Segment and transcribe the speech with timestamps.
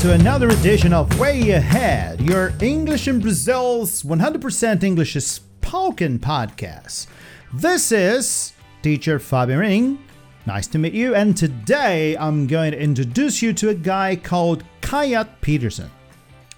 [0.00, 7.06] to another edition of Way Ahead, your English in Brazil's 100% English spoken podcast.
[7.52, 8.52] This is
[8.82, 9.98] teacher Fabian Ring.
[10.46, 14.64] Nice to meet you, and today I'm going to introduce you to a guy called
[14.80, 15.90] Kayat Peterson,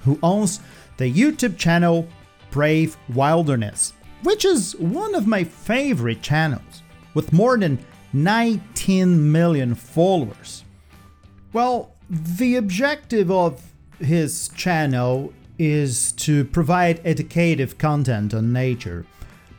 [0.01, 0.61] who owns
[0.96, 2.07] the YouTube channel
[2.51, 6.82] Brave Wilderness, which is one of my favorite channels,
[7.14, 7.79] with more than
[8.12, 10.64] 19 million followers.
[11.53, 13.61] Well, the objective of
[13.99, 19.04] his channel is to provide educative content on nature.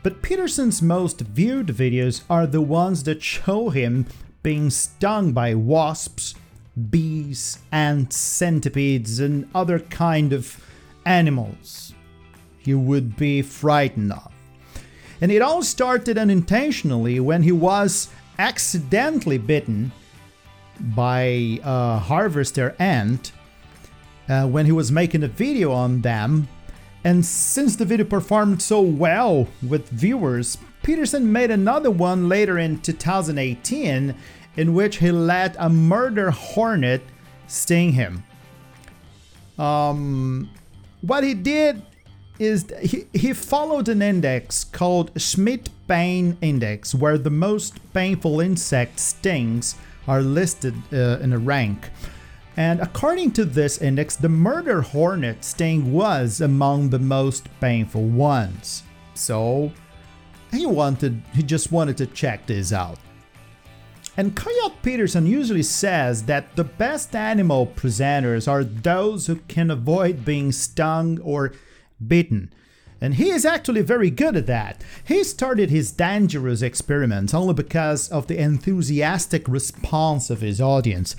[0.02, 4.06] But Peterson's most viewed videos are the ones that show him
[4.42, 6.34] being stung by wasps,
[6.90, 10.64] bees, ants, centipedes, and other kind of
[11.04, 11.92] animals
[12.64, 14.32] you would be frightened of.
[15.20, 19.92] And it all started unintentionally when he was accidentally bitten
[20.80, 23.32] by a harvester ant
[24.28, 26.48] uh, when he was making a video on them.
[27.04, 32.80] And since the video performed so well with viewers, Peterson made another one later in
[32.80, 34.14] 2018
[34.56, 37.02] in which he let a murder hornet
[37.46, 38.24] sting him.
[39.58, 40.50] Um,
[41.00, 41.82] what he did
[42.38, 48.98] is he, he followed an index called Schmidt Pain Index, where the most painful insect
[48.98, 51.90] stings are listed uh, in a rank.
[52.56, 58.82] And according to this index, the murder hornet sting was among the most painful ones.
[59.14, 59.72] So
[60.52, 62.98] he wanted he just wanted to check this out.
[64.16, 70.24] And Coyote Peterson usually says that the best animal presenters are those who can avoid
[70.24, 71.52] being stung or
[72.06, 72.50] bitten.
[73.00, 74.82] And he is actually very good at that.
[75.04, 81.14] He started his dangerous experiments only because of the enthusiastic response of his audience.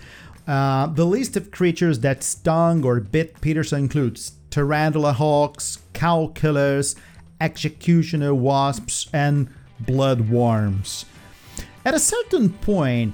[0.48, 6.96] Uh, the list of creatures that stung or bit Peterson includes tarantula hawks, cow killers,
[7.40, 9.50] executioner wasps, and
[9.84, 11.06] bloodworms.
[11.86, 13.14] At a certain point,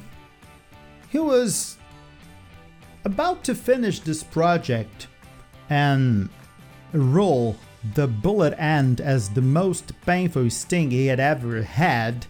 [1.09, 1.77] he was
[3.03, 5.07] about to finish this project
[5.69, 6.29] and
[6.93, 7.57] rule
[7.93, 12.25] the bullet end as the most painful sting he had ever had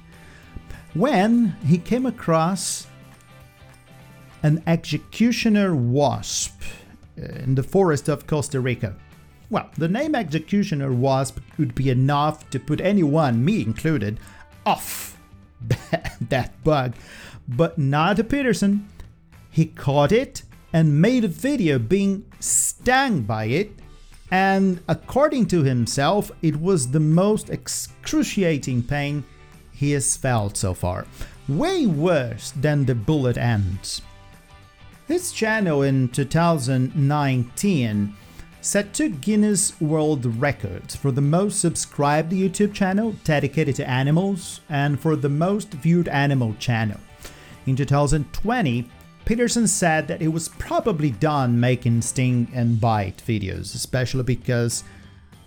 [0.93, 2.87] when he came across
[4.41, 6.61] an executioner wasp
[7.17, 8.95] uh, in the forest of Costa Rica.
[9.49, 14.19] Well, the name executioner wasp would be enough to put anyone, me included,
[14.65, 15.17] off
[16.29, 16.95] that bug,
[17.47, 18.87] but not Peterson.
[19.49, 20.43] He caught it
[20.73, 23.71] and made a video being stung by it
[24.31, 29.23] and according to himself, it was the most excruciating pain
[29.71, 31.05] he has felt so far,
[31.47, 34.01] way worse than the bullet ants.
[35.07, 38.15] His channel in 2019
[38.61, 44.97] set two Guinness World Records for the most subscribed YouTube channel dedicated to animals and
[44.99, 47.01] for the most viewed animal channel.
[47.65, 48.87] In 2020,
[49.25, 54.83] Peterson said that he was probably done making sting and bite videos, especially because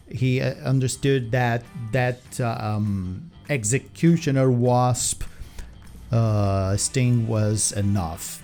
[0.08, 5.24] he uh, understood that that uh, um, executioner wasp
[6.10, 8.42] uh, sting was enough.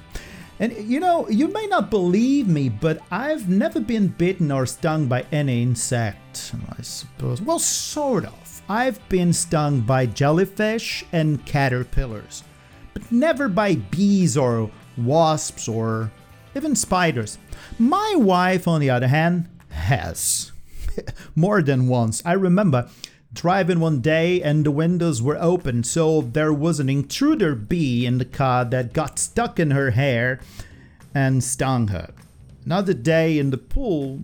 [0.61, 5.07] And you know, you may not believe me, but I've never been bitten or stung
[5.07, 7.41] by any insect, I suppose.
[7.41, 8.63] Well, sort of.
[8.69, 12.45] I've been stung by jellyfish and caterpillars,
[12.95, 16.11] but never by bees or wasps, or
[16.55, 17.39] even spiders.
[17.79, 20.53] My wife, on the other hand, has.
[21.35, 22.23] More than once.
[22.25, 22.89] I remember
[23.33, 28.19] driving one day and the windows were open, so there was an intruder bee in
[28.19, 30.41] the car that got stuck in her hair
[31.15, 32.13] and stung her.
[32.65, 34.21] Another day in the pool,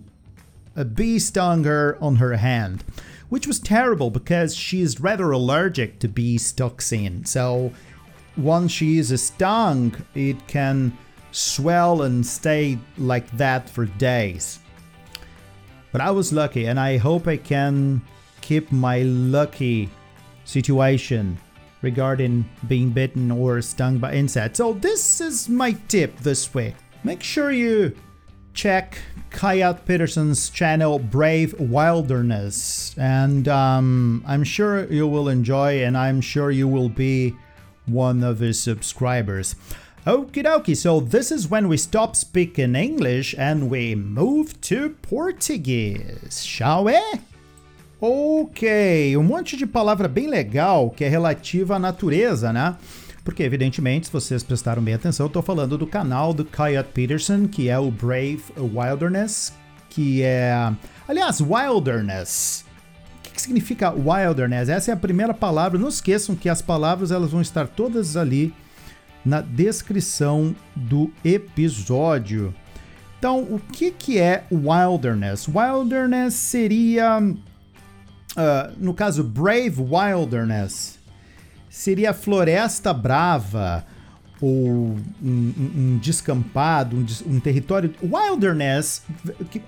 [0.75, 2.83] a bee stung her on her hand,
[3.29, 7.25] which was terrible because she is rather allergic to bee toxin.
[7.25, 7.73] So
[8.39, 10.97] once she is stung, it can
[11.31, 14.59] swell and stay like that for days.
[15.91, 18.01] But I was lucky, and I hope I can
[18.41, 19.89] keep my lucky
[20.45, 21.37] situation
[21.81, 24.57] regarding being bitten or stung by insects.
[24.57, 26.75] So, this is my tip this week.
[27.03, 27.95] Make sure you
[28.53, 28.97] check
[29.31, 36.51] Kayat Peterson's channel, Brave Wilderness, and um, I'm sure you will enjoy, and I'm sure
[36.51, 37.35] you will be
[37.91, 39.55] one of his subscribers.
[40.05, 46.45] Okie dokie, so this is when we stop speaking English and we move to Portuguese,
[46.45, 46.99] shall we?
[48.01, 52.77] Ok, um monte de palavra bem legal que é relativa à natureza, né?
[53.25, 57.47] Porque, evidentemente, se vocês prestaram bem atenção, eu estou falando do canal do Coyote Peterson,
[57.47, 59.53] que é o Brave Wilderness,
[59.89, 60.73] que é.
[61.07, 62.65] Aliás, Wilderness.
[63.39, 64.67] Que significa Wilderness?
[64.67, 65.79] Essa é a primeira palavra.
[65.79, 68.53] Não esqueçam que as palavras elas vão estar todas ali
[69.23, 72.53] na descrição do episódio.
[73.17, 75.47] Então, o que, que é Wilderness?
[75.47, 80.99] Wilderness seria, uh, no caso, Brave Wilderness,
[81.69, 83.85] seria floresta brava
[84.41, 87.93] ou um, um, um descampado, um, um, território.
[88.01, 89.03] Wilderness,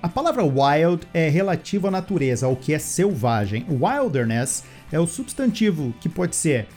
[0.02, 3.66] a palavra wild é relativa à natureza, ao que é selvagem.
[3.70, 6.68] Wilderness é o substantivo que pode ser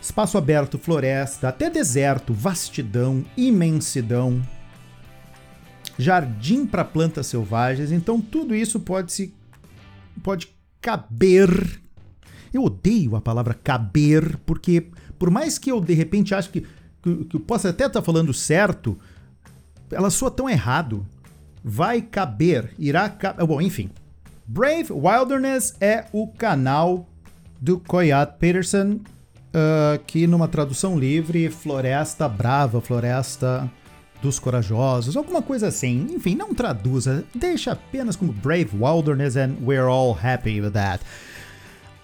[0.00, 4.40] espaço aberto, floresta, até deserto, vastidão, imensidão,
[5.98, 7.90] jardim para plantas selvagens.
[7.90, 9.34] Então tudo isso pode se
[10.22, 10.48] pode
[10.80, 11.80] caber.
[12.52, 14.88] Eu odeio a palavra caber porque
[15.18, 16.64] por mais que eu de repente acho que
[17.06, 18.98] que, que possa até estar tá falando certo,
[19.90, 21.06] ela soa tão errado.
[21.62, 23.46] Vai caber, irá caber.
[23.46, 23.90] Bom, enfim.
[24.46, 27.08] Brave Wilderness é o canal
[27.60, 29.00] do Coyote Peterson
[29.56, 33.70] uh, que numa tradução livre, Floresta Brava, Floresta
[34.22, 36.06] dos Corajosos, alguma coisa assim.
[36.10, 41.04] Enfim, não traduza, deixa apenas como Brave Wilderness and we're all happy with that.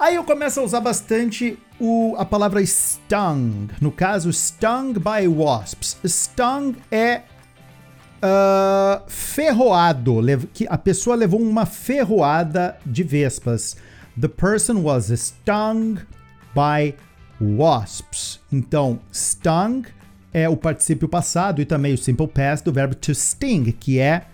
[0.03, 3.69] Aí eu começo a usar bastante o, a palavra stung.
[3.81, 5.97] No caso, stung by wasps.
[6.05, 7.21] Stung é
[8.19, 10.21] uh, ferroado.
[10.53, 13.77] Que a pessoa levou uma ferroada de vespas.
[14.21, 16.01] The person was stung
[16.53, 16.97] by
[17.41, 18.41] wasps.
[18.51, 19.87] Então, stung
[20.35, 24.25] é o particípio passado e também o simple past do verbo to sting, que é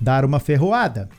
[0.00, 1.10] dar uma ferroada.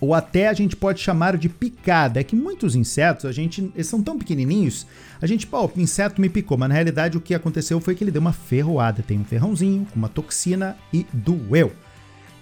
[0.00, 2.20] Ou até a gente pode chamar de picada.
[2.20, 4.86] É que muitos insetos, a gente, eles são tão pequenininhos,
[5.20, 8.04] a gente, pô, o inseto me picou, mas na realidade o que aconteceu foi que
[8.04, 9.02] ele deu uma ferroada.
[9.02, 11.72] Tem um ferrãozinho com uma toxina e doeu.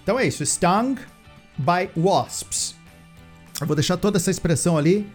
[0.03, 0.99] Então é isso, stung
[1.57, 2.75] by wasps.
[3.59, 5.07] Eu vou deixar toda essa expressão ali.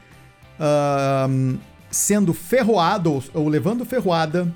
[0.60, 1.58] Um,
[1.92, 4.52] sendo ferroado ou, ou levando ferroada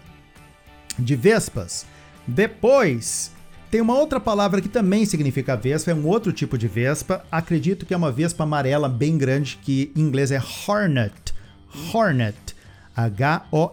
[0.99, 1.87] de vespas.
[2.27, 3.31] Depois,
[3.71, 7.25] tem uma outra palavra que também significa vespa, é um outro tipo de vespa.
[7.31, 11.35] Acredito que é uma vespa amarela bem grande, que em inglês é hornet.
[11.93, 12.37] Hornet.
[12.97, 13.67] H-O-R-N-E-T.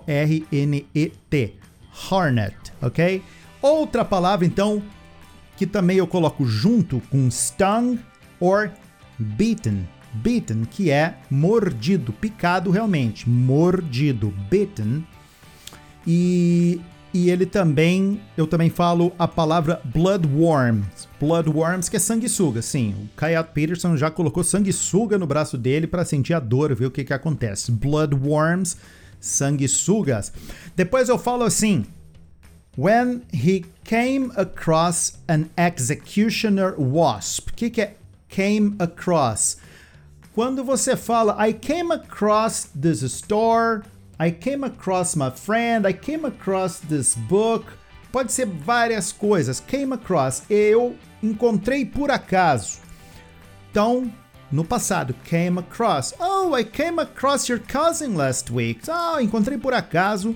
[2.10, 3.24] Hornet, ok?
[3.62, 4.84] Outra palavra, então,
[5.56, 8.00] que também eu coloco junto com stung
[8.40, 8.72] or
[9.18, 15.06] beaten bitten, que é mordido, picado realmente, mordido, bitten.
[16.06, 16.82] E,
[17.14, 22.96] e ele também, eu também falo a palavra bloodworms, bloodworms que é sanguessuga, sim.
[22.98, 26.92] O Kayat Peterson já colocou sanguessuga no braço dele para sentir a dor, ver o
[26.92, 27.72] que que acontece.
[27.72, 28.78] Bloodworms,
[29.20, 30.34] sanguessugas.
[30.76, 31.86] Depois eu falo assim,
[32.76, 37.52] When he came across an executioner wasp.
[37.52, 37.94] O que, que é
[38.28, 39.58] came across?
[40.34, 43.84] Quando você fala I came across this store,
[44.24, 47.66] I came across my friend, I came across this book,
[48.10, 49.60] pode ser várias coisas.
[49.60, 52.80] Came across, eu encontrei por acaso.
[53.70, 54.10] Então,
[54.50, 56.14] no passado, came across.
[56.22, 58.80] Oh, I came across your cousin last week.
[58.88, 60.34] Oh, encontrei por acaso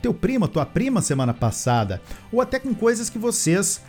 [0.00, 2.00] teu primo, tua prima semana passada.
[2.32, 3.82] Ou até com coisas que vocês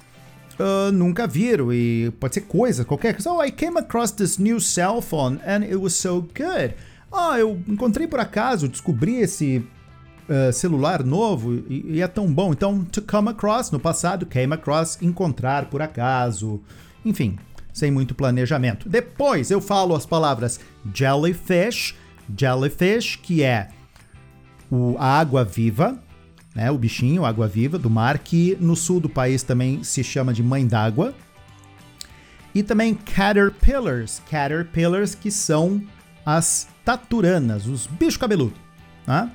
[0.60, 3.32] uh, nunca viram e pode ser coisa, qualquer coisa.
[3.32, 6.76] Oh, I came across this new cell phone and it was so good.
[7.12, 9.66] Ah, eu encontrei por acaso, descobri esse
[10.30, 12.52] uh, celular novo e, e, é tão bom.
[12.52, 16.62] Então, to come across, no passado, came across, encontrar por acaso.
[17.04, 17.38] Enfim,
[17.74, 18.88] sem muito planejamento.
[18.88, 20.60] Depois eu falo as palavras
[20.94, 21.96] jellyfish,
[22.38, 23.70] jellyfish, que é
[24.70, 26.02] o, a água viva,
[26.54, 30.44] né, o bichinho, água-viva do mar, que no sul do país também se chama de
[30.44, 31.14] mãe d'água.
[32.54, 35.82] E também caterpillars, caterpillars que são
[36.26, 38.58] as taturanas, os bichos cabeludos.
[39.06, 39.32] Né?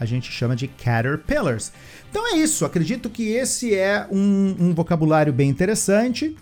[0.00, 1.72] A gente chama de caterpillars.
[2.10, 6.36] Então é isso, acredito que esse é um, um vocabulário bem interessante.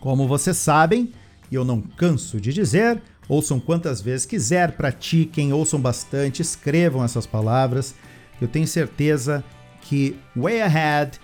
[0.00, 1.12] Como vocês sabem,
[1.50, 7.26] e eu não canso de dizer, ouçam quantas vezes quiser, pratiquem, ouçam bastante, escrevam essas
[7.26, 7.94] palavras
[8.40, 9.44] eu tenho certeza
[9.82, 11.20] que Way Ahead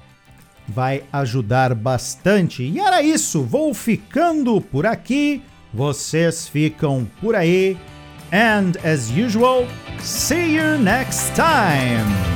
[0.69, 2.63] vai ajudar bastante.
[2.63, 5.43] E era isso, vou ficando por aqui,
[5.73, 7.77] vocês ficam por aí.
[8.33, 9.69] And as usual,
[9.99, 12.30] see you next time!